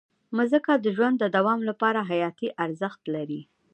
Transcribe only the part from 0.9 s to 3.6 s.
ژوند د دوام لپاره حیاتي ارزښت لري.